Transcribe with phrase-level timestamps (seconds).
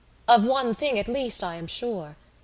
[0.27, 2.15] Of one thing, at least, I am sure.